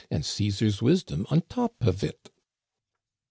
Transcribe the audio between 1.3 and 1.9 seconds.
top